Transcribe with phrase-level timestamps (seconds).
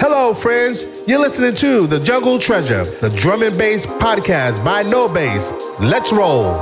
[0.00, 0.86] Hello, friends.
[1.06, 5.52] You're listening to The Jungle Treasure, the drum and bass podcast by No Bass.
[5.78, 6.56] Let's roll.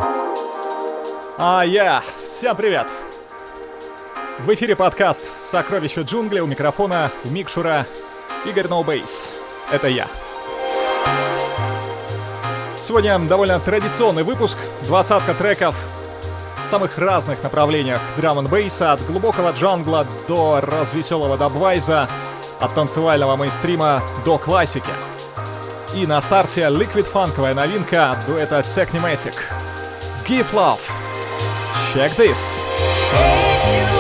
[1.38, 2.02] А я.
[2.20, 2.88] Всем привет.
[4.40, 7.86] В эфире подкаст «Сокровища джунглей» у микрофона, у микшура
[8.44, 9.28] Игорь No Bass.
[9.70, 10.08] Это я.
[12.76, 15.76] Сегодня довольно традиционный выпуск, двадцатка треков
[16.64, 22.08] в самых разных направлениях драм н бейса от глубокого джангла до развеселого дабвайза,
[22.60, 24.90] от танцевального мейнстрима до классики.
[25.94, 29.34] И на старте Liquid фанковая новинка от дуэта Technimatic.
[30.26, 30.80] Give Love.
[31.94, 32.60] Check this.
[33.12, 33.97] Yes.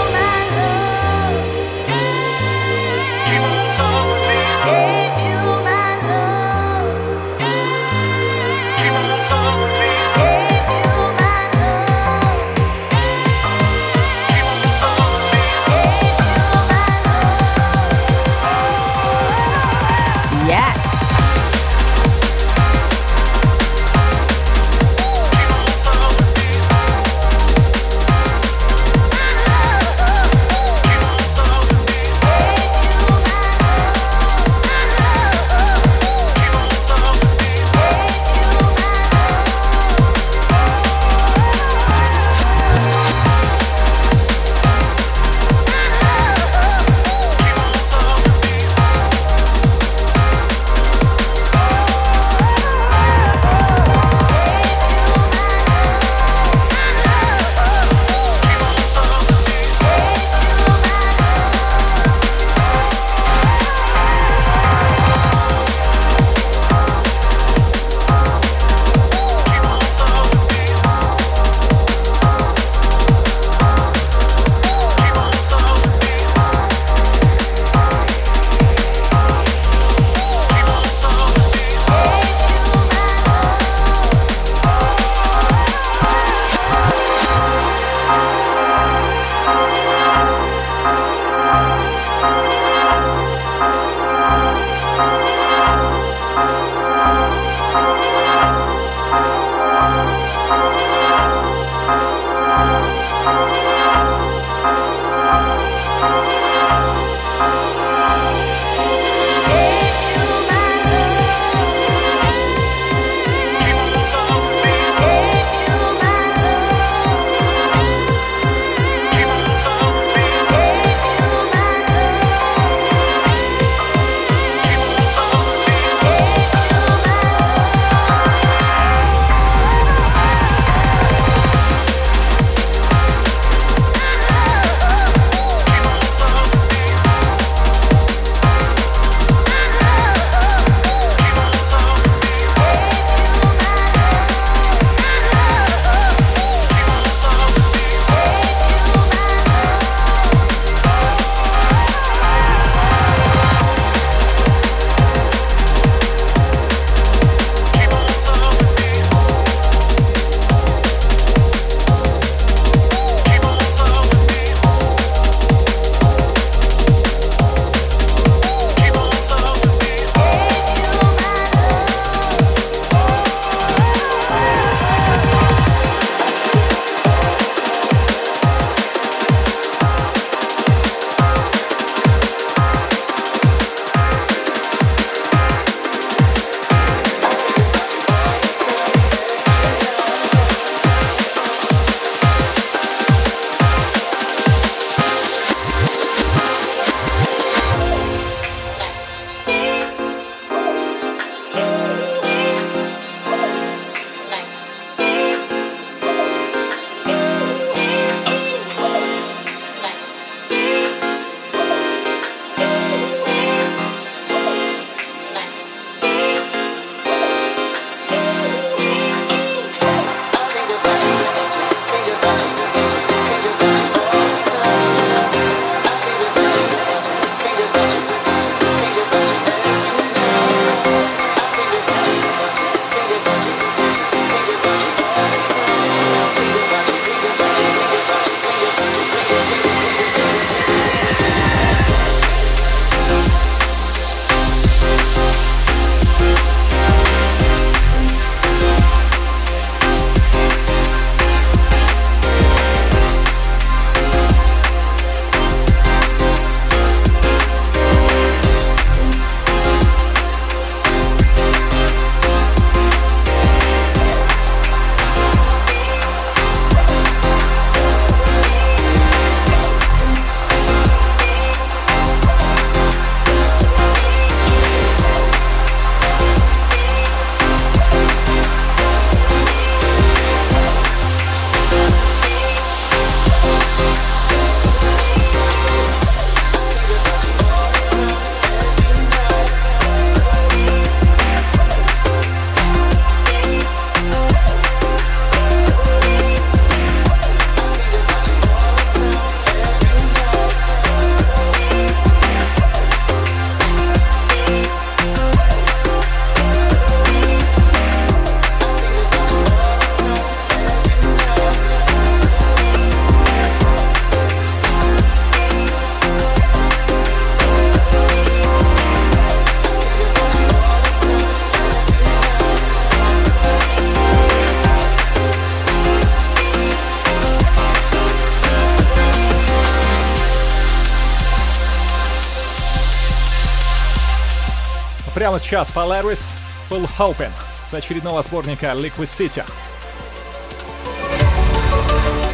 [335.28, 336.22] Прямо сейчас Polaris
[336.70, 337.30] Full Hoping
[337.60, 339.44] с очередного сборника Liquid City.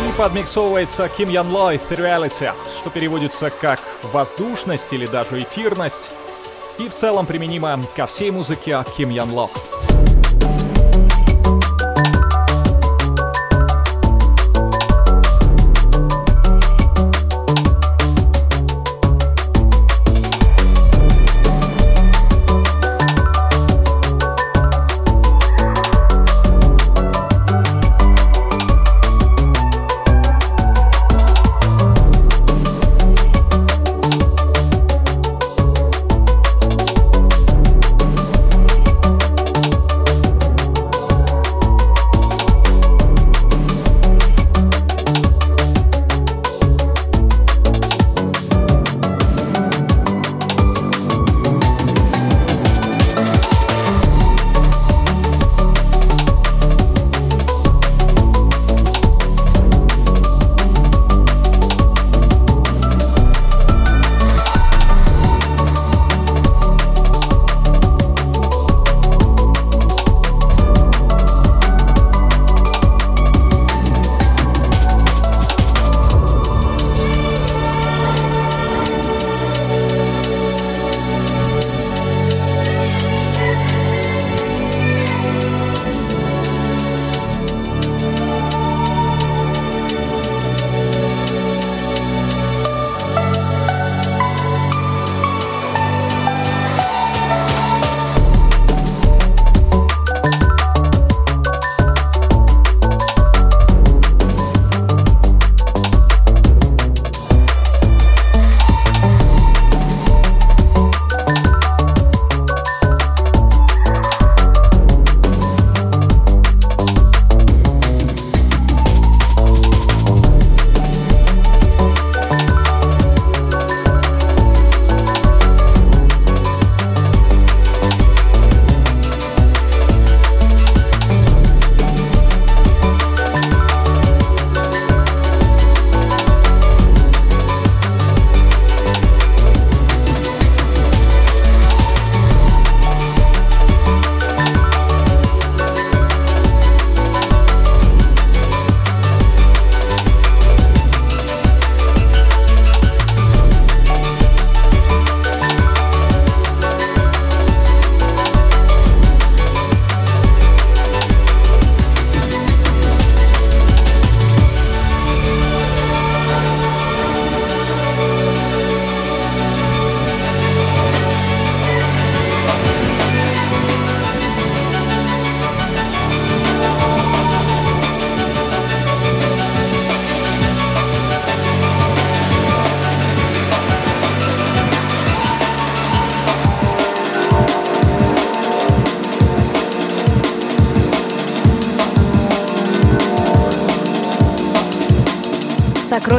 [0.09, 3.81] И подмиксовывается Kim Ян Ло Reality, что переводится как
[4.13, 6.13] «воздушность» или даже «эфирность»,
[6.79, 9.51] и в целом применимо ко всей музыке Kim Ян Ло.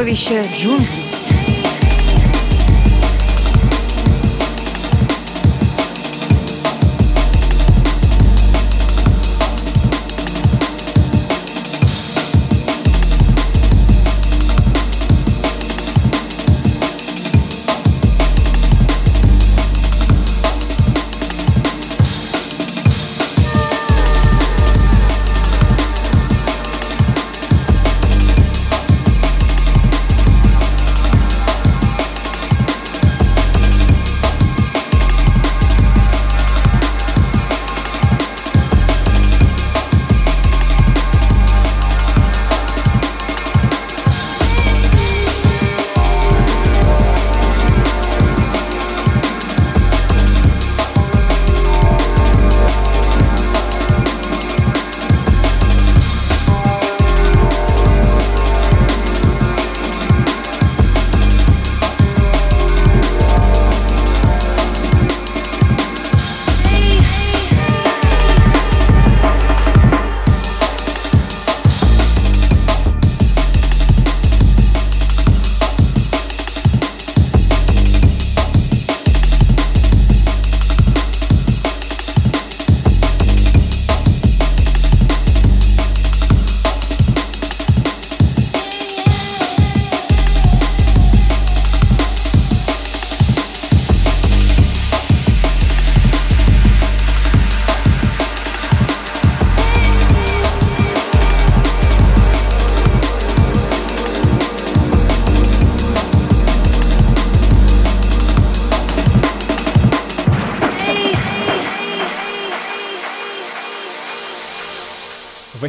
[0.05, 0.94] сокровища джунглей.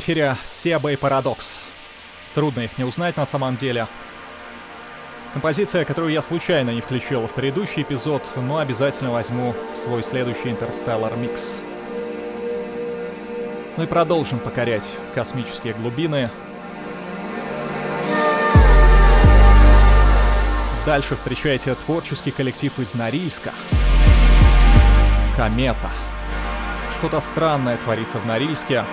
[0.07, 1.59] Эфире Себа и Парадокс.
[2.33, 3.87] Трудно их не узнать на самом деле.
[5.33, 10.47] Композиция, которую я случайно не включил в предыдущий эпизод, но обязательно возьму в свой следующий
[10.47, 11.11] Interstellar.
[13.75, 16.29] Ну и продолжим покорять космические глубины.
[20.85, 23.51] Дальше встречайте творческий коллектив из Норильска.
[25.35, 25.91] Комета.
[26.97, 28.85] Что-то странное творится в Норильске.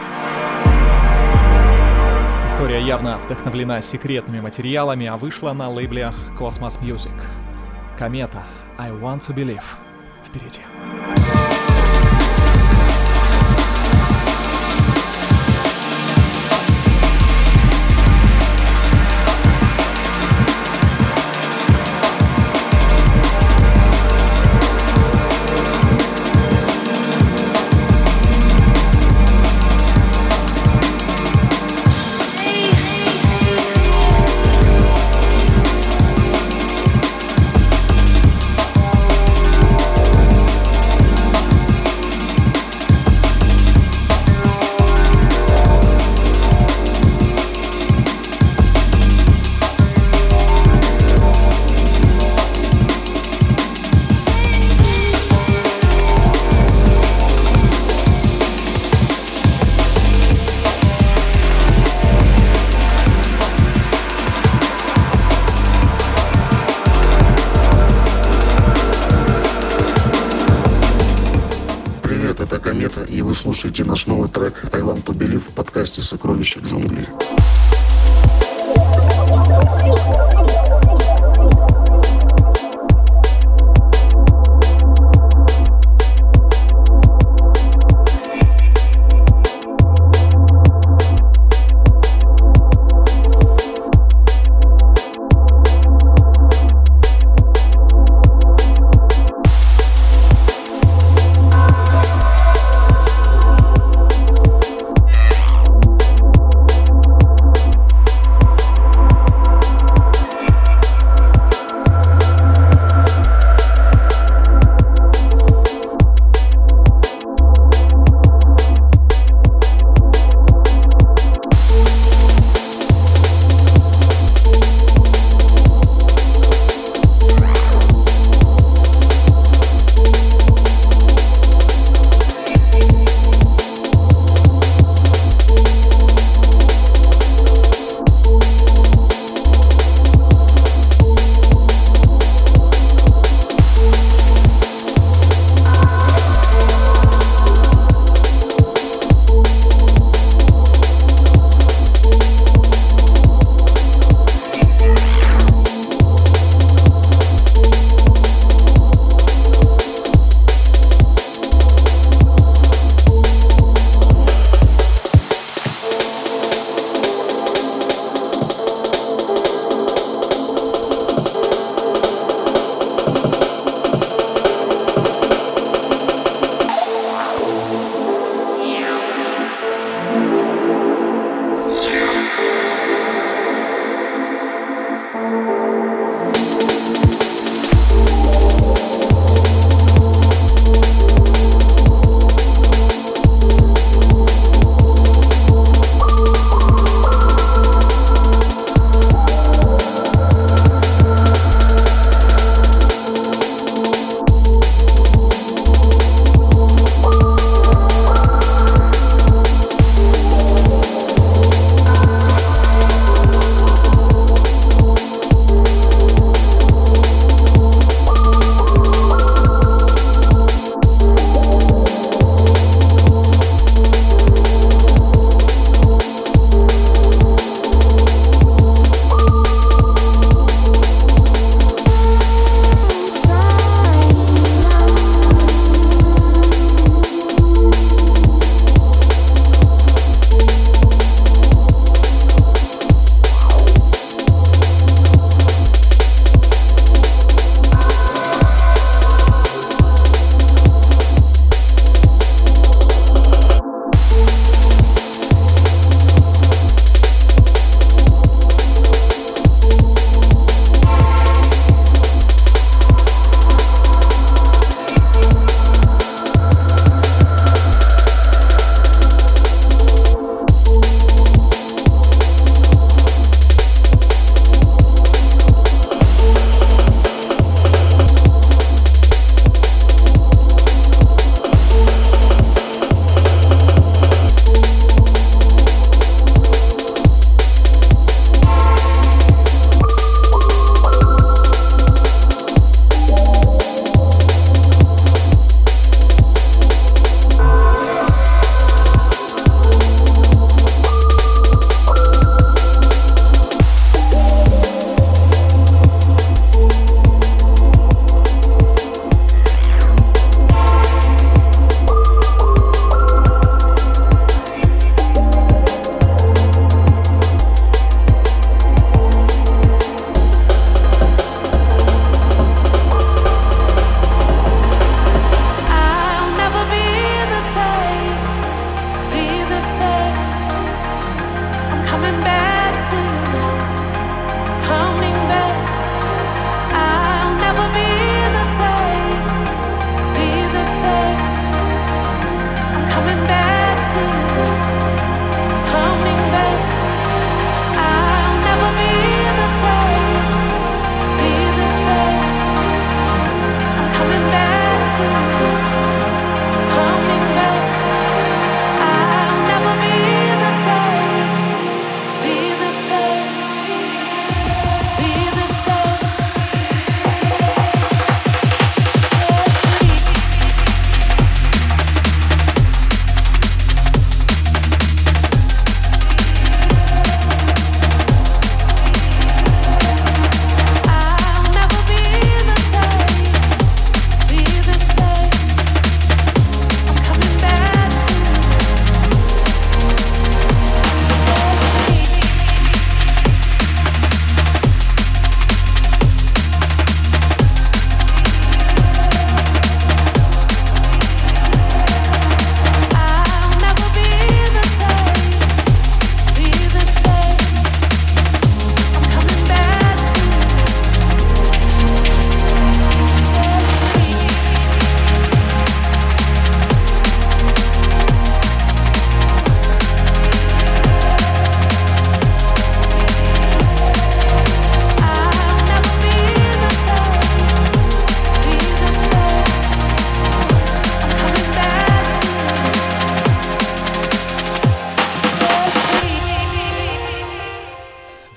[2.64, 7.12] История явно вдохновлена секретными материалами, а вышла на лейбле Cosmos Music.
[7.98, 8.42] Комета.
[8.78, 9.62] I want to believe.
[10.24, 10.60] Впереди.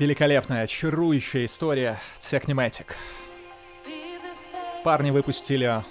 [0.08, 2.86] Великолепная, чарующая история Technimatic.
[4.86, 5.84] Парни выпустили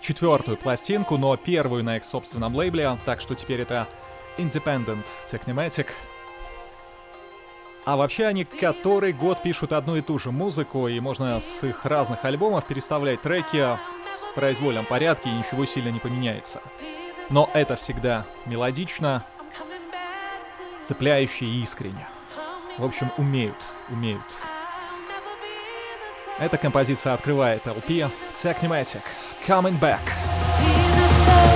[0.00, 3.86] четвертую пластинку, но первую на их собственном лейбле, так что теперь это
[4.38, 5.86] Independent Technimatic.
[7.84, 11.86] А вообще они который год пишут одну и ту же музыку, и можно с их
[11.86, 16.60] разных альбомов переставлять треки в произвольном порядке, и ничего сильно не поменяется.
[17.30, 19.24] Но это всегда мелодично,
[20.82, 22.08] цепляюще и искренне.
[22.78, 24.22] В общем, умеют, умеют.
[26.38, 29.02] Эта композиция открывает LP Technimatic
[29.46, 30.00] Coming Back.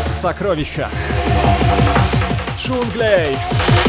[0.08, 0.90] Сокровища.
[2.58, 3.36] Джунглей.
[3.36, 3.83] Замороченный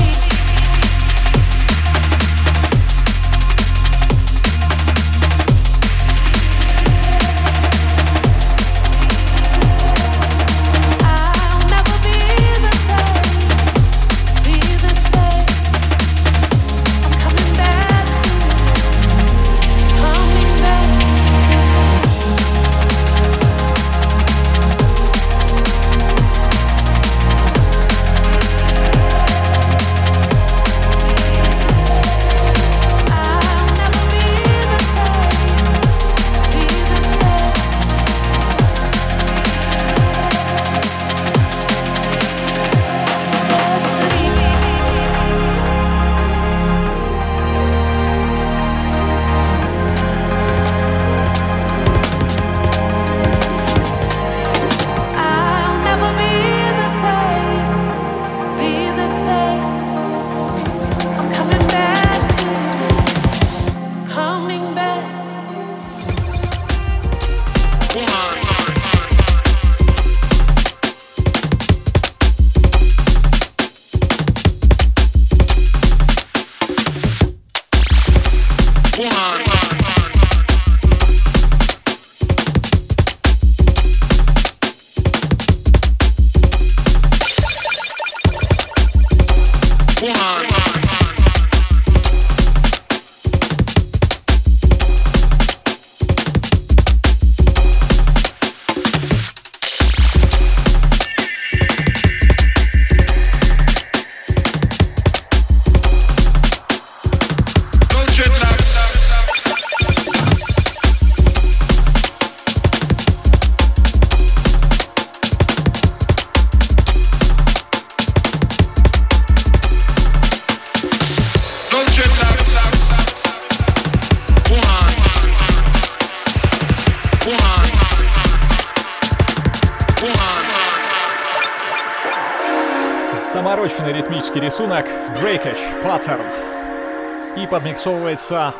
[137.85, 138.51] so it's uh,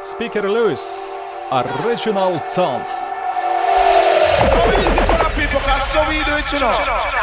[0.00, 0.98] Speaker Louis,
[1.52, 2.84] original tone.
[5.92, 7.21] So we do it, you know.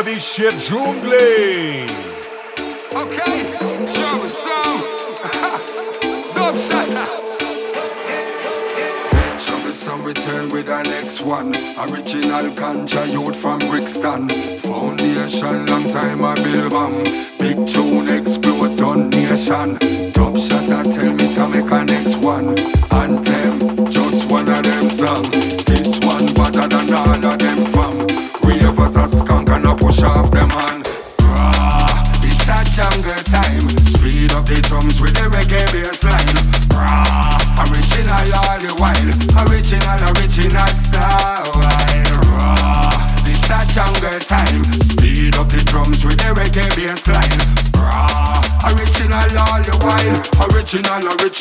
[0.00, 0.62] Młowisz się w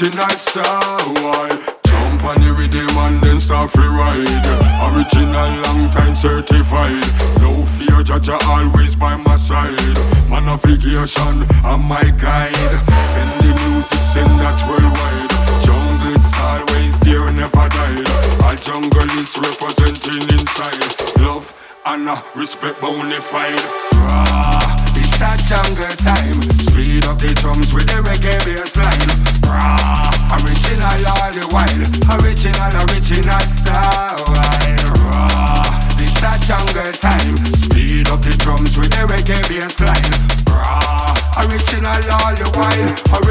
[0.01, 1.49] Original, style.
[1.83, 4.45] Jump on the rhythm and then start free ride.
[4.95, 7.03] Original, long time certified.
[7.41, 9.75] No fear, Jaja always by my side.
[10.29, 12.55] Man vacation, I'm my guide.
[13.11, 15.31] Send the music, send that worldwide.
[15.65, 18.07] Jungle is always there, never died.
[18.41, 21.19] All jungle is representing inside.
[21.19, 21.51] Love
[21.85, 22.07] and
[22.37, 23.68] respect bonafide.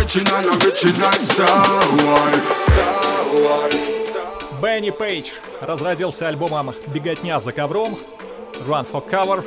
[0.09, 2.41] Original, original style.
[4.63, 7.99] Бенни Пейдж разродился альбомом «Беготня за ковром»
[8.67, 9.45] Run for Cover.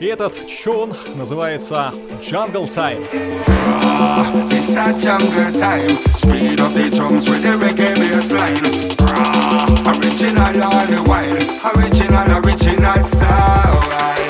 [0.00, 1.92] И этот чун называется
[2.22, 3.06] Jungle Time.
[3.46, 6.02] Ah, it's a jungle time.
[6.08, 8.96] Speed up the drums with the reggae bass line.
[9.02, 11.36] Ah, original all the while.
[11.76, 14.23] Original, original style.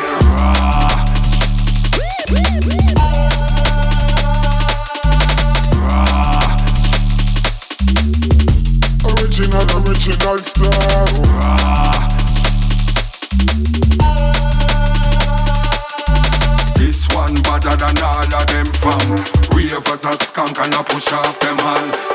[20.06, 22.13] A skunk and push off them hand.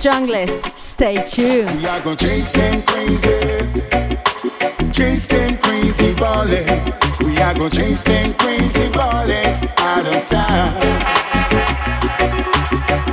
[0.00, 0.78] Junglist.
[0.78, 1.70] Stay tuned.
[1.78, 3.82] We are gonna chase them crazy,
[4.92, 7.22] chase them crazy bullets.
[7.22, 10.72] We are gonna chase them crazy bullets out of town.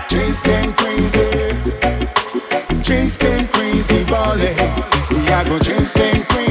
[0.08, 1.28] Chase them crazy,
[2.82, 5.12] chase them crazy bullets.
[5.12, 6.47] We are gonna chase them crazy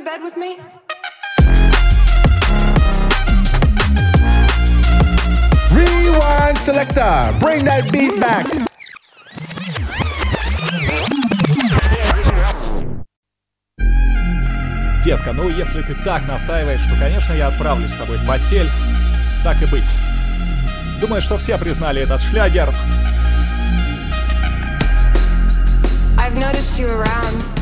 [0.00, 0.58] to bed with me?
[5.72, 8.46] Rewind selector, bring that beat back.
[15.02, 18.70] Детка, ну если ты так настаиваешь, то, конечно, я отправлюсь с тобой в постель.
[19.42, 19.96] Так и быть.
[21.00, 22.72] Думаю, что все признали этот шлягер.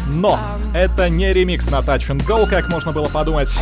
[0.08, 0.37] Но
[0.74, 3.56] это не ремикс на Touch and Go, как можно было подумать,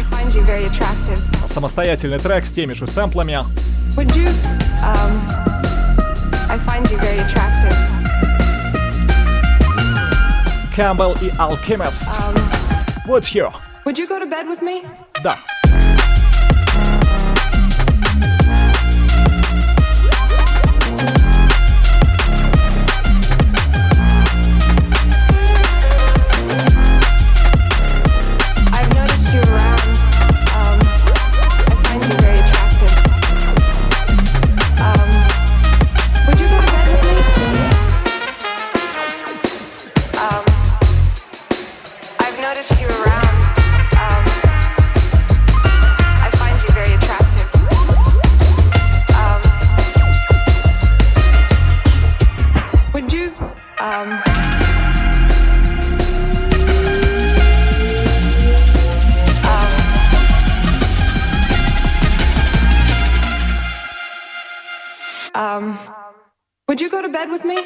[1.43, 3.45] а самостоятельный трек с теми же сэмплами.
[3.97, 4.29] You,
[4.83, 5.47] um.
[10.77, 12.11] Campbell и Alchemist.
[12.11, 12.35] Um,
[13.07, 13.51] What's here?
[13.87, 14.85] Would you go to bed with me?
[15.23, 15.39] Да.
[67.17, 67.66] bed with me?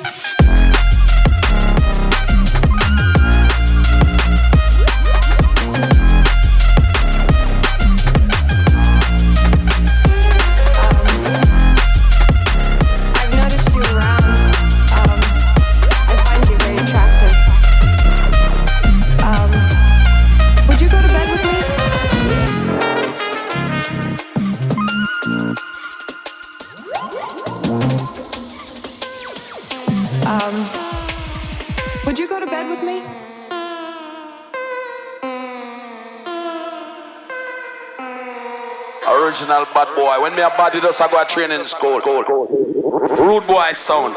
[39.31, 40.23] Original bad boy.
[40.23, 42.01] When me a body does, I go a training school.
[42.01, 44.15] Rude boy sound.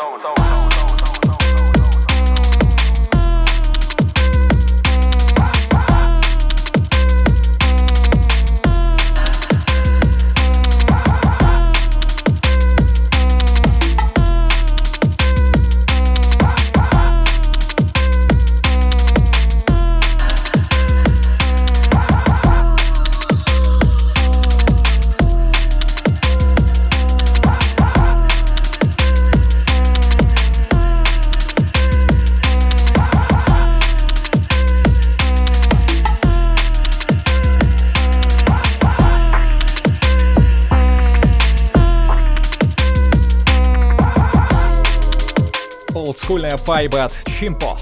[46.33, 47.77] Олдскульная вайба от Чимпо.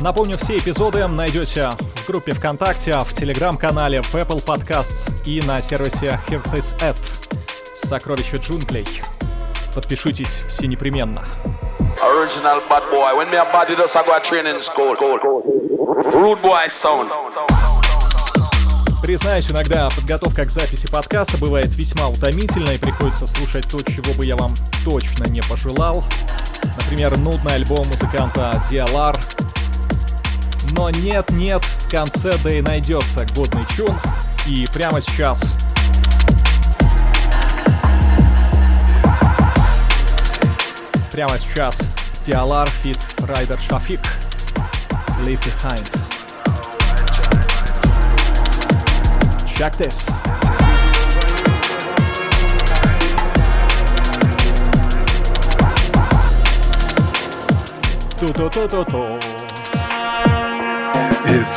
[0.00, 6.20] Напомню, все эпизоды найдете в группе ВКонтакте, в Телеграм-канале, в Apple Podcasts и на сервисе
[6.28, 6.96] Hear This Ad
[7.82, 8.86] «Сокровища джунглей».
[9.74, 11.24] Подпишитесь все непременно.
[12.02, 13.16] Original bad boy.
[13.16, 14.94] When me a body does, I go training school.
[16.12, 17.08] Rude boy sound.
[19.00, 24.36] Признаюсь, иногда подготовка к записи подкаста бывает весьма утомительной, приходится слушать то, чего бы я
[24.36, 26.04] вам точно не пожелал.
[26.94, 29.18] Например, нудный альбом музыканта DLR.
[30.76, 33.98] Но нет-нет, в конце да и найдется годный чун.
[34.46, 35.42] И прямо сейчас
[41.10, 41.80] Прямо сейчас
[42.24, 44.00] DLR Fit Rider Шафик
[45.24, 45.84] Leave Behind.
[49.48, 50.33] Check this.
[58.24, 58.32] If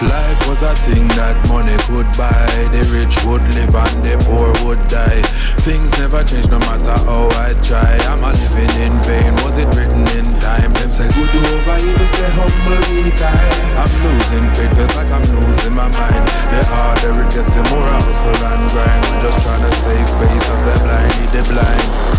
[0.03, 2.43] life was a thing that money could buy,
[2.75, 5.23] the rich would live and the poor would die.
[5.63, 7.95] Things never change no matter how I try.
[8.11, 9.31] I'm I living in vain?
[9.47, 10.75] Was it written in time?
[10.75, 13.15] Them say good over evil, say humble be.
[13.15, 16.23] I'm losing faith, feels like I'm losing my mind.
[16.51, 19.07] The harder it gets, the more I hustle and grind.
[19.07, 22.16] I'm just trying to save face as they blind, they blind.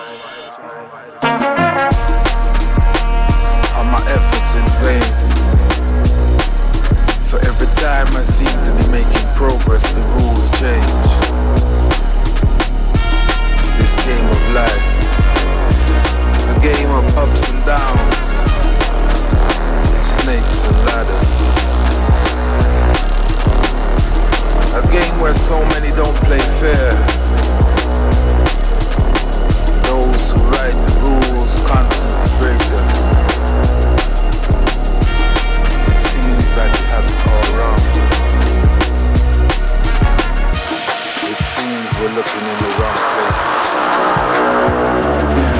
[0.00, 0.08] Are
[3.84, 5.02] my efforts in vain?
[7.26, 11.10] For every time I seem to be making progress, the rules change.
[13.76, 14.86] This game of life,
[16.48, 18.46] a game of ups and downs,
[20.02, 21.34] snakes and ladders.
[24.72, 27.20] A game where so many don't play fair
[29.90, 32.86] those who write the rules constantly break them.
[35.90, 37.82] It seems that you have it all wrong.
[41.28, 43.00] It seems we're looking in the wrong
[45.50, 45.59] places.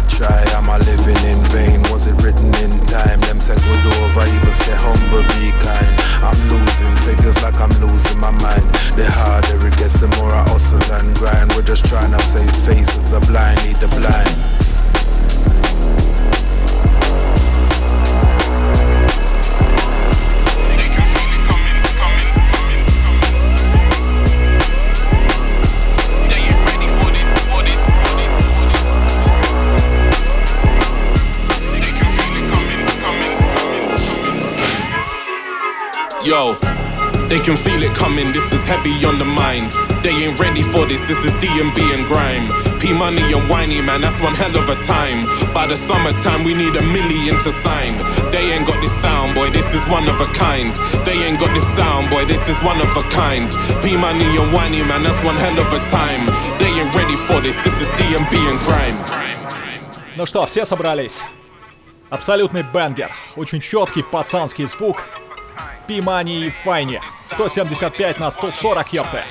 [0.07, 0.43] try.
[0.57, 1.81] Am I living in vain?
[1.91, 3.19] Was it written in time?
[3.21, 5.91] Them say good over evil, stay humble, be kind.
[6.21, 8.67] I'm losing figures like I'm losing my mind.
[8.95, 11.53] The harder it gets, the more I hustle and grind.
[11.53, 14.60] We're just trying to save faces, the blind lead the blind.
[36.31, 36.55] Yo,
[37.27, 39.73] they can feel it coming, this is heavy on the mind.
[40.01, 42.47] They ain't ready for this, this is D&B and grime.
[42.79, 45.27] P money and Whiney, man, that's one hell of a time.
[45.53, 47.97] By the summertime, we need a million to sign.
[48.31, 50.73] They ain't got this sound, boy, this is one of a kind.
[51.03, 53.51] They ain't got this sound, boy, this is one of a kind.
[53.83, 56.23] P money and Whiney, man, that's one hell of a time.
[56.59, 58.95] They ain't ready for this, this is D&B and grime.
[60.15, 61.23] Ну что, все собрались?
[62.09, 65.05] Абсолютный бенгер, очень четкий пацанский звук,
[65.87, 66.99] Пимани и Файни.
[67.25, 69.23] 175 на 140, ёпты.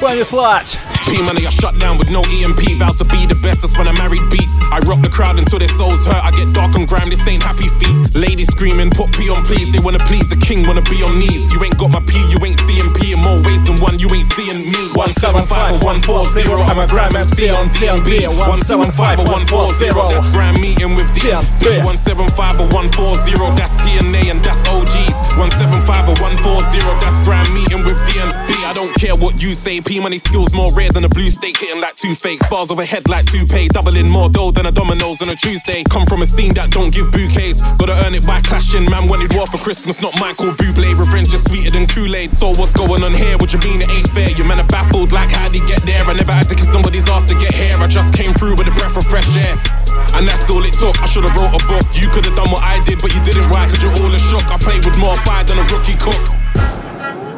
[0.00, 0.78] Run your slots.
[1.10, 2.78] P-Money, I shut down with no EMP.
[2.78, 4.56] Vows to be the best, that's when I married beats.
[4.70, 6.22] I rock the crowd until their souls hurt.
[6.22, 8.14] I get dark and grime, this ain't happy feet.
[8.14, 9.74] Ladies screaming, put P on please.
[9.74, 11.52] They wanna please the king, wanna be on knees.
[11.52, 13.98] You ain't got my P, you ain't seeing P in more ways than one.
[13.98, 14.82] You ain't seeing me.
[14.94, 18.30] 175 or 140, I'm a gram MC on DNB.
[18.30, 21.82] 175 or 140, that's gram meeting with DNB.
[21.84, 25.16] 175 or 140, that's TNA and that's OGs.
[25.36, 28.54] 175 or 140, that's gram meeting with DNB.
[28.62, 31.58] I don't care what you say, P money skills more rare than a blue steak,
[31.58, 32.46] hitting like two fakes.
[32.46, 35.82] Bars overhead like toupee, doubling more dough than a Domino's on a Tuesday.
[35.90, 37.60] Come from a scene that don't give bouquets.
[37.74, 38.86] Gotta earn it by clashing.
[38.86, 40.94] Man wanted war for Christmas, not Michael Bublé.
[40.96, 42.38] Revenge is sweeter than Kool-Aid.
[42.38, 43.34] So what's going on here?
[43.42, 44.30] What you mean it ain't fair?
[44.30, 46.06] You man are baffled like how'd he get there?
[46.06, 47.74] I never had to kiss nobody's ass to get here.
[47.74, 49.58] I just came through with a breath of fresh air.
[50.14, 51.02] And that's all it took.
[51.02, 51.82] I should've wrote a book.
[51.98, 54.46] You could've done what I did, but you didn't write cause you're all a shook.
[54.54, 56.79] I played with more fire than a rookie cook.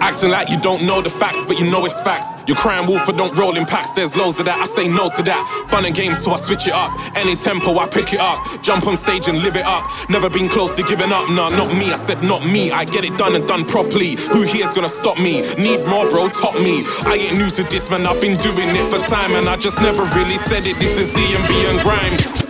[0.02, 2.34] Acting like you don't know the facts, but you know it's facts.
[2.48, 3.92] You're crying wolf, but don't roll in packs.
[3.92, 4.58] There's loads of that.
[4.58, 5.66] I say no to that.
[5.70, 6.90] Fun and games, so I switch it up.
[7.16, 8.60] Any tempo, I pick it up.
[8.62, 9.88] Jump on stage and live it up.
[10.10, 11.30] Never been close to giving up.
[11.30, 11.92] Nah, not me.
[11.92, 12.72] I said not me.
[12.72, 14.16] I get it done and done properly.
[14.32, 15.42] Who here's gonna stop me?
[15.54, 16.28] Need more, bro?
[16.30, 16.82] Top me.
[17.06, 18.04] I ain't new to this, man.
[18.04, 20.76] I've been doing it for time, and I just never really said it.
[20.80, 22.41] This is D&B and grime.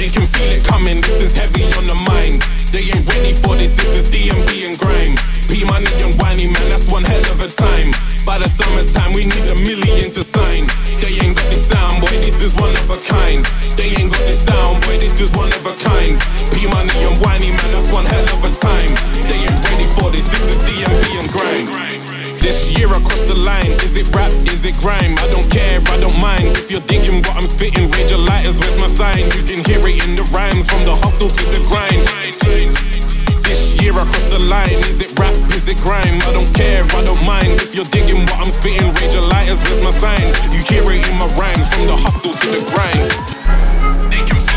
[0.00, 2.40] They can feel it coming, this is heavy on the mind.
[2.72, 5.12] They ain't ready for this, this is D&B and grime.
[5.52, 7.92] P money and Whiney man, that's one hell of a time.
[8.24, 10.64] By the summertime, we need a million to sign.
[11.04, 13.44] They ain't got this sound, boy, this is one of a kind.
[13.76, 16.16] They ain't got this sound, boy, this is one of a kind.
[16.56, 18.96] P money and Whiney man, that's one hell of a time.
[19.28, 21.89] They ain't ready for this, this is D&B and grime.
[22.40, 25.12] This year across the line, is it rap, is it grime?
[25.18, 26.56] I don't care, I don't mind.
[26.56, 29.28] If you're digging what I'm spitting, raise your lighters, where's my sign?
[29.36, 32.00] You can hear it in the rhymes, from the hustle to the grind.
[33.44, 36.16] This year across the line, is it rap, is it grime?
[36.24, 37.60] I don't care, I don't mind.
[37.60, 40.32] If you're digging what I'm spitting, raise your lighters, where's my sign?
[40.50, 44.49] You hear it in my rhymes, from the hustle to the grind.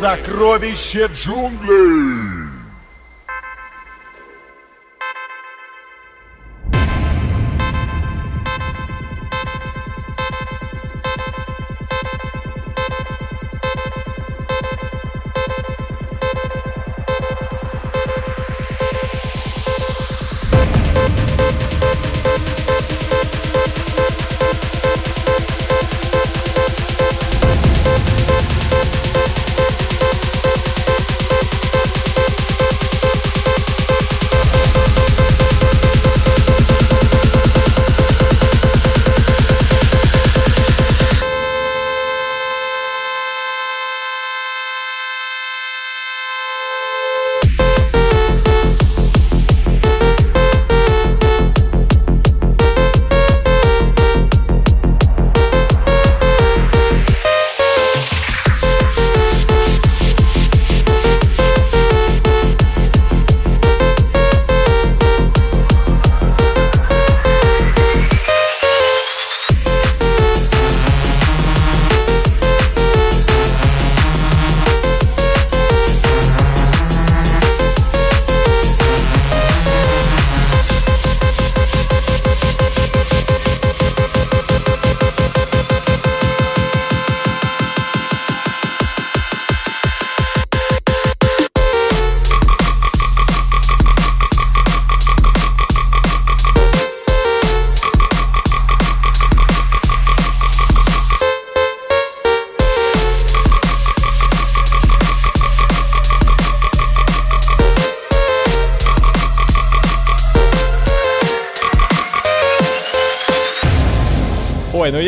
[0.00, 2.29] Сокровище джунглей!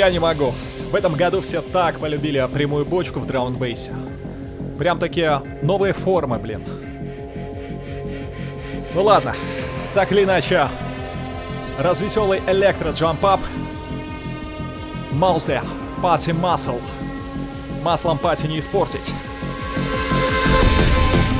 [0.02, 0.52] Я не могу.
[0.90, 3.92] В этом году все так полюбили прямую бочку в драундбейсе.
[4.76, 6.64] Прям такие новые формы, блин.
[8.94, 9.36] Ну ладно,
[9.94, 10.66] так или иначе,
[11.78, 13.40] развеселый электро джампап
[15.12, 15.62] Маузе,
[16.02, 16.78] пати масл.
[17.84, 19.12] Маслом пати не испортить.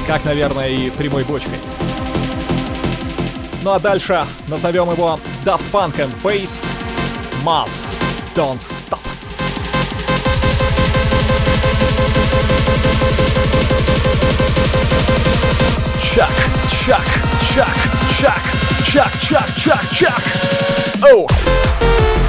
[0.07, 1.59] Как, наверное, и прямой бочкой.
[3.65, 6.69] Ну а дальше назовем его Daft Punk and Bass
[7.45, 9.01] Mass don't stop.
[16.01, 16.31] Chuck,
[16.69, 17.05] chuck,
[17.53, 17.77] chuck,
[18.09, 18.43] chuck,
[18.85, 20.23] chuck, chuck, chuck, chuck.
[21.05, 22.22] Oh.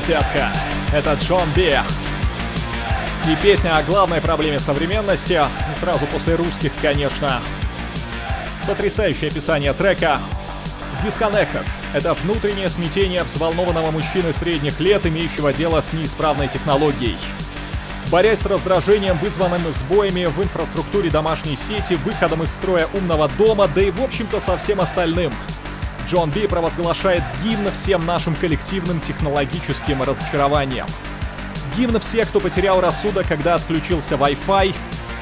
[0.00, 0.52] Да, детка,
[0.94, 1.76] это Джон Би.
[3.28, 7.40] И песня о главной проблеме современности, ну, сразу после русских, конечно.
[8.66, 10.18] Потрясающее описание трека.
[11.02, 17.18] Disconnected— это внутреннее смятение взволнованного мужчины средних лет, имеющего дело с неисправной технологией.
[18.10, 23.82] Борясь с раздражением, вызванным сбоями в инфраструктуре домашней сети, выходом из строя умного дома, да
[23.82, 25.32] и в общем-то со всем остальным—
[26.10, 30.88] Джон Би провозглашает гимн всем нашим коллективным технологическим разочарованиям.
[31.76, 34.74] Гимн всех, кто потерял рассудок, когда отключился Wi-Fi.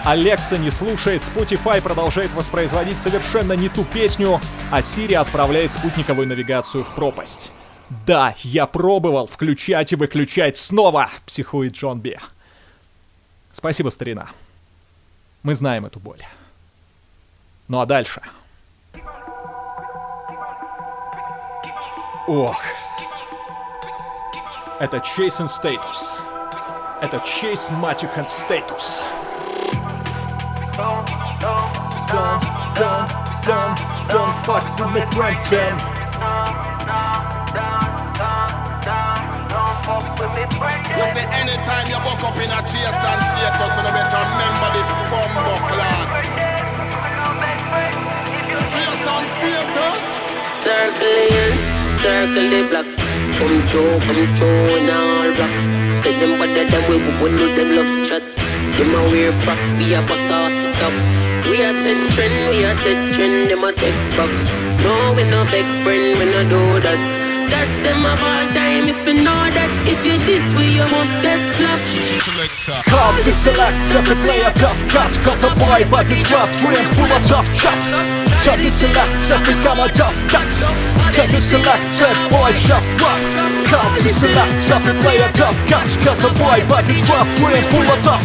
[0.04, 6.84] Алекса не слушает, Spotify продолжает воспроизводить совершенно не ту песню, а Siri отправляет спутниковую навигацию
[6.84, 7.52] в пропасть.
[8.06, 12.16] Да, я пробовал включать и выключать снова, психует Джон Би.
[13.52, 14.28] Спасибо, старина.
[15.42, 16.22] Мы знаем эту боль.
[17.66, 18.22] Ну а дальше...
[22.27, 22.61] Ох.
[24.79, 26.15] Это Chasing Status.
[27.01, 29.01] Это Chase Magic and Status.
[30.75, 31.05] Don't,
[31.39, 32.41] don't,
[32.75, 33.09] don't,
[33.43, 33.77] don't,
[34.09, 35.77] don't fuck with me, friend Jim.
[40.97, 44.89] You say anytime you walk up in a chase and status, you better remember this
[45.11, 46.07] bumbo clan.
[48.71, 50.05] Chase and status.
[50.47, 52.86] Circles circle the block.
[53.38, 55.54] Come through, come through in all black.
[56.00, 58.22] Say them better than we would know them love chat.
[58.76, 60.94] Them a wear frock, we a pass off the top.
[61.50, 64.52] We a set trend, we a set trend, them a take box.
[64.84, 67.00] No, we no big friend, we no do that.
[67.50, 71.16] That's them of all time, if you know that If you this way, you must
[71.24, 76.84] get slapped Come to select, every player tough cut Cause a boy body drop, dream
[76.92, 77.80] full of tough chat
[78.38, 79.88] To select, every time I
[80.30, 80.48] cut
[81.12, 83.20] Take a selected boy just rock
[83.66, 88.00] Come to select every player tough cut Cause a boy body drop ring full of
[88.02, 88.24] tough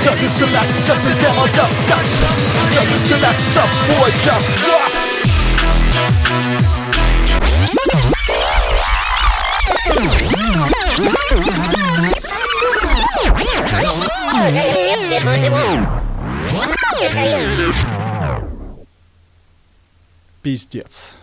[0.00, 1.14] Take a select every
[1.52, 2.08] tough cut
[2.72, 4.92] Take a select tough boy just rock
[20.42, 21.14] пиздец.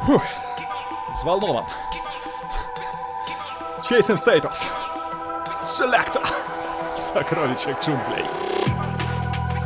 [0.00, 0.22] Фух,
[1.14, 1.64] взволнован.
[3.88, 4.66] Чейсен Стейтус.
[5.62, 6.22] Селектор.
[6.96, 8.24] Сокровище джунглей.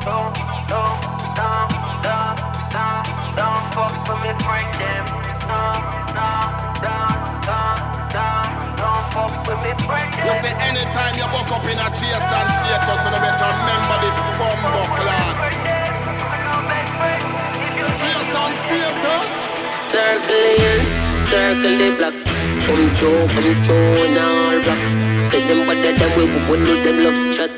[0.05, 0.35] Don't,
[0.69, 1.01] don't,
[1.35, 1.71] don't,
[2.03, 5.36] don't, don't fuck with me, friend, them.
[10.37, 14.83] Say anytime you walk up in a chase and status, you better remember this bumbo
[14.97, 15.35] clan.
[18.01, 19.35] Chase and status.
[19.91, 20.89] Circles,
[21.29, 22.17] circle the block.
[22.67, 24.83] Come through, come through in all black.
[25.31, 27.51] Say them better than we would know them love chat.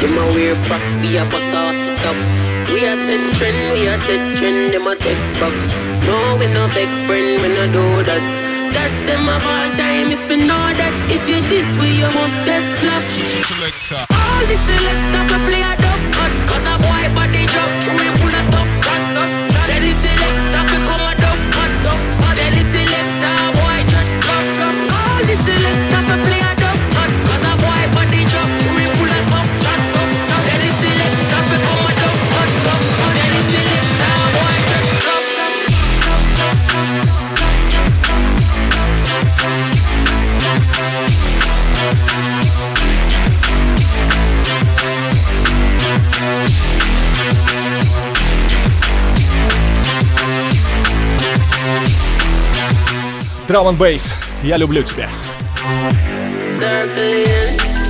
[0.00, 0.54] Them a wear
[1.02, 2.51] we a pass off the top.
[2.72, 5.76] We a set trend, we a set trend, them a take box.
[6.08, 8.22] No, we no big friend, we no do that.
[8.72, 12.40] That's them of all time, if you know that If you this way, you must
[12.48, 13.12] get slapped
[13.44, 18.08] Selector All the selector for play a duff cut Cause a boy body drop, we
[18.16, 19.02] full of tough cut
[19.68, 20.41] Tell the selector
[53.51, 54.13] Drum and Bass.
[54.43, 55.09] Я люблю тебя.
[56.43, 57.25] Circle,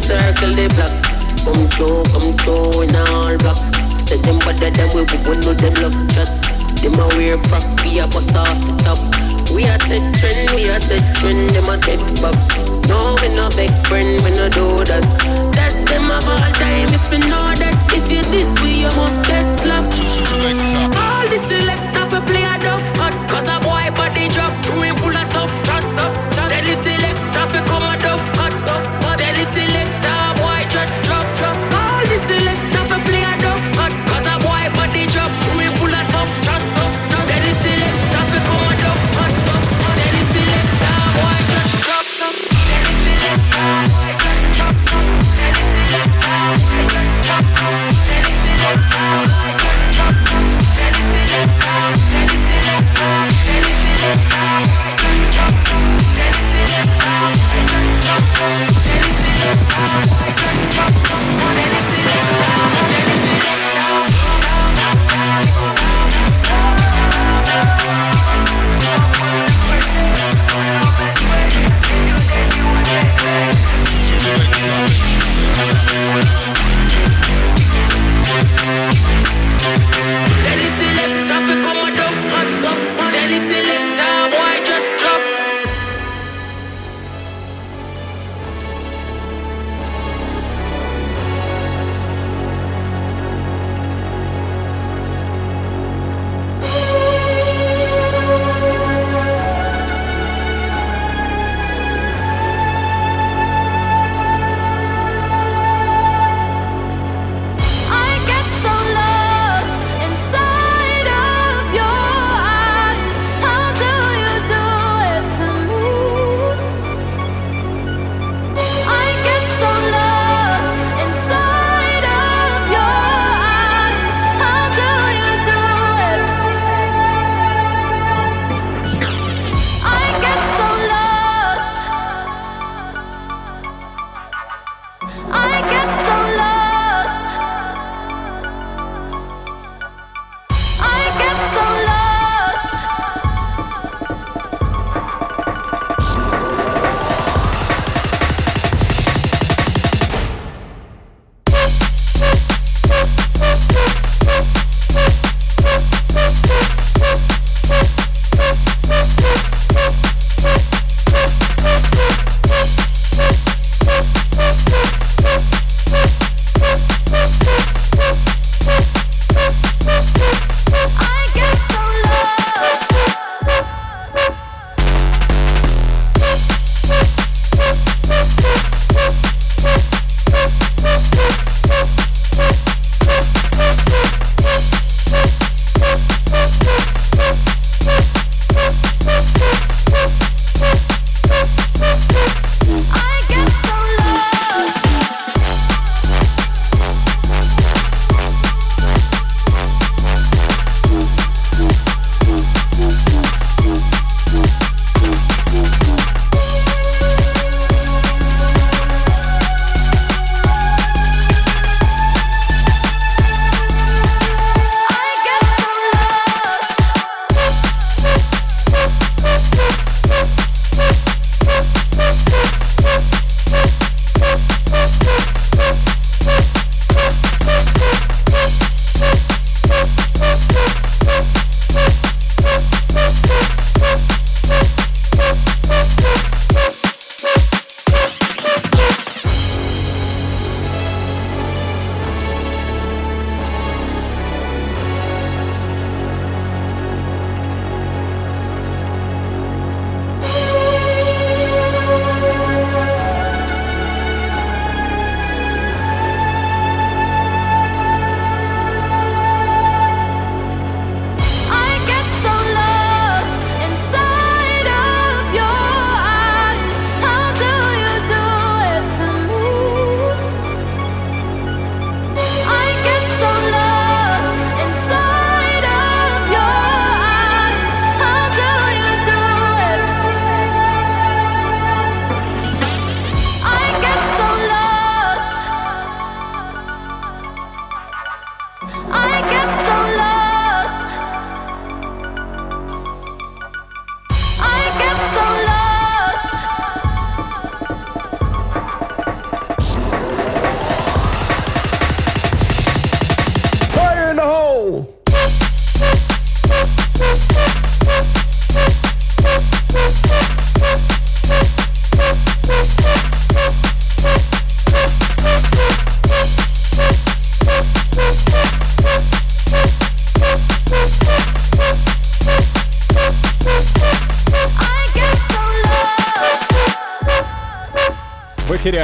[0.02, 0.92] circle the block.
[1.46, 3.58] Come through, come through in all block.
[4.08, 6.30] Say them better than we, we know them love chat.
[6.82, 9.00] Them a wear frock, we a bust off the top.
[9.56, 12.38] We a set trend, we a set trend, them a take box.
[12.88, 15.04] No, we no big friend, we no do that.
[15.56, 17.76] That's them of all time, if you know that.
[17.96, 19.96] If you this way, you must get slapped.
[20.96, 24.96] All the selector for play a duff cut, cause a boy body drop, through him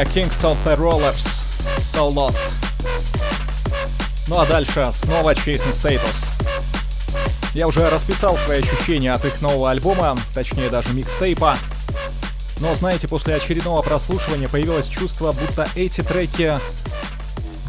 [0.05, 1.42] Kings of the Rollers
[1.78, 2.44] So Lost.
[4.28, 6.30] Ну а дальше снова Chasing Status.
[7.55, 11.57] Я уже расписал свои ощущения от их нового альбома, точнее даже микстейпа.
[12.61, 16.61] Но знаете, после очередного прослушивания появилось чувство, будто эти треки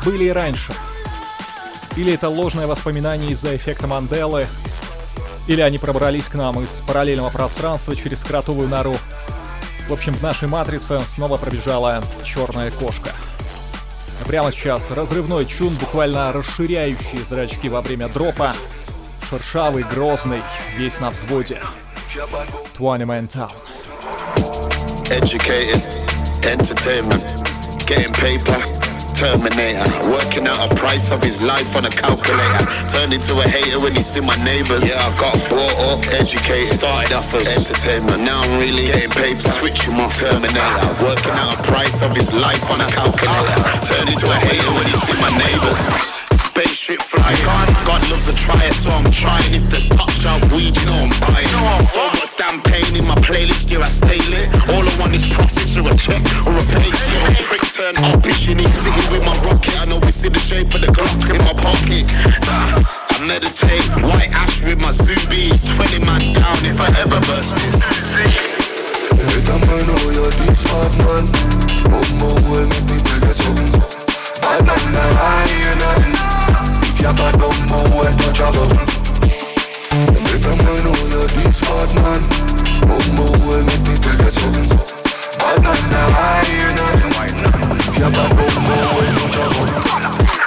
[0.03, 0.73] были и раньше.
[1.95, 4.47] Или это ложное воспоминание из-за эффекта Манделы,
[5.47, 8.95] или они пробрались к нам из параллельного пространства через кротовую нору.
[9.87, 12.03] В общем, в нашей матрице снова пробежала
[12.33, 13.11] черная кошка.
[14.27, 18.53] Прямо сейчас разрывной чун, буквально расширяющий зрачки во время дропа.
[19.29, 20.41] Шершавый, грозный,
[20.77, 21.61] весь на взводе.
[22.77, 23.51] 20 Man Town.
[25.09, 25.81] Educated,
[26.43, 27.25] entertainment,
[27.87, 28.88] getting paper.
[29.15, 29.85] Terminator.
[30.09, 32.63] Working out a price of his life on a calculator.
[32.89, 34.83] Turned into a hater when he see my neighbors.
[34.83, 38.23] Yeah, I got brought up, educated, started off as entertainment.
[38.23, 40.87] Now I'm really getting paid, switching my Terminator.
[41.01, 43.59] Working out a price of his life on a calculator.
[43.85, 46.18] Turned into a hater when he see my neighbors
[46.59, 47.39] spaceship flying.
[47.87, 49.53] God loves a tryer, so I'm trying.
[49.55, 51.47] If there's top shelf weed, you know I'm buying.
[51.87, 54.51] So much damn pain in my playlist, yeah, I stay lit.
[54.67, 56.91] All I want is profits or a check or a pay.
[56.91, 59.79] Yo, prick turn up, in his city with my rocket.
[59.79, 62.11] I know we see the shape of the Glock in my pocket.
[62.43, 65.63] Nah, I meditate, white ash with my Zubies.
[65.63, 67.79] 20 man down if I ever burst this.
[69.47, 71.25] Time I know you're deep smart man
[72.51, 73.71] will make me tell you something
[74.41, 76.38] Bad man, now I hear nothing
[77.01, 78.69] you're bad bumbo when you travel
[79.99, 81.27] Every time I know you're
[81.95, 82.21] man.
[85.63, 86.69] Man now I hear
[87.79, 88.49] If you're travel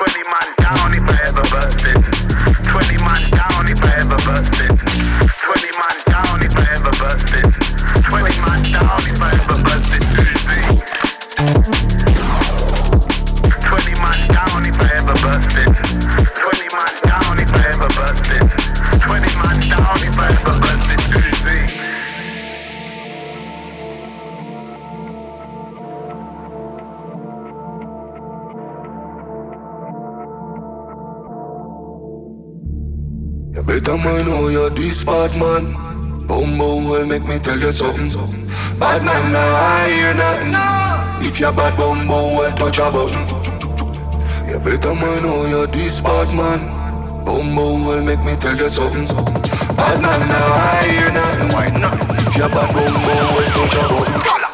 [0.02, 2.00] 20 man down if I ever burst it.
[2.64, 4.72] 20 man down if I ever burst it.
[4.72, 5.91] 20 man
[34.22, 35.74] Better know you're this bad man.
[36.28, 38.08] Bumbo will make me tell you something.
[38.78, 41.26] Bad man now I hear nothing.
[41.26, 43.18] If you're bad bumbo will touch a button.
[44.48, 46.60] You better man know you're this bad man.
[47.24, 49.08] Bumbo will make me tell you something.
[49.74, 52.24] Bad man now I hear nothing.
[52.24, 54.51] If you're bad bumbo will touch a button.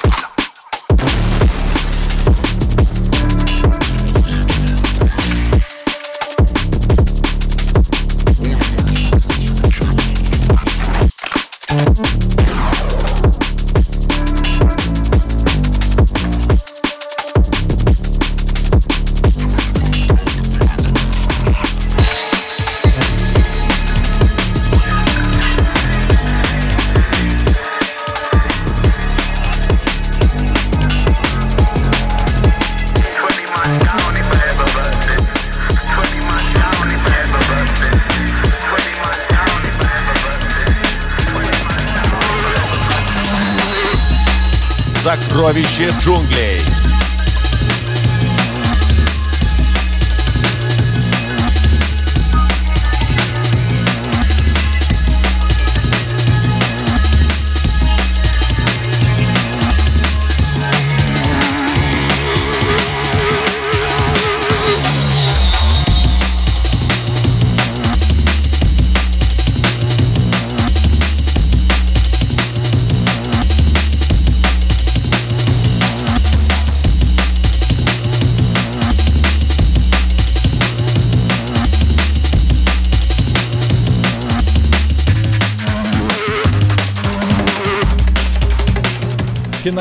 [45.78, 46.47] Najlepsze dżungle.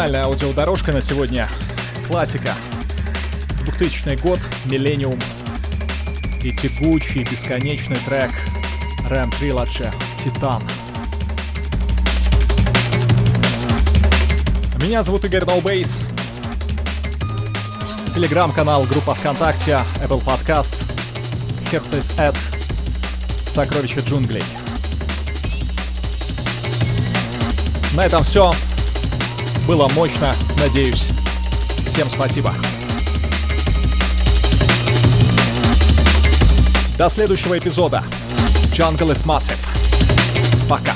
[0.07, 1.49] Финальная аудиодорожка на сегодня.
[2.07, 2.55] Классика.
[3.65, 5.19] 2000 год, Миллениум.
[6.41, 8.31] И тягучий, бесконечный трек
[9.09, 9.93] Рэм Trilogy
[10.23, 10.63] Титан.
[14.77, 15.97] Меня зовут Игорь Ноубейс.
[18.15, 20.89] Телеграм-канал, группа ВКонтакте, Apple Podcasts,
[21.69, 22.37] Herpes Ad,
[23.45, 24.45] Сокровища джунглей.
[27.93, 28.55] На этом все.
[29.67, 31.09] Было мощно, надеюсь.
[31.85, 32.53] Всем спасибо.
[36.97, 38.01] До следующего эпизода.
[38.71, 39.59] Jungle is Massive.
[40.69, 40.93] Пока.